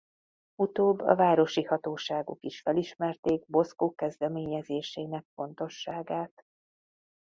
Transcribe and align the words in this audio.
Utóbb 0.55 0.99
a 0.99 1.15
városi 1.15 1.63
hatóságok 1.63 2.43
is 2.43 2.61
felismerték 2.61 3.43
Bosco 3.47 3.91
kezdeményezésének 3.93 5.25
fontosságát. 5.35 6.43